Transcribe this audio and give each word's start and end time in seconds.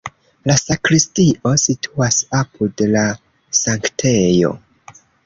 La 0.51 0.53
sakristio 0.59 1.51
situas 1.63 2.17
apud 2.37 2.83
la 2.95 3.05
sanktejo. 3.61 4.51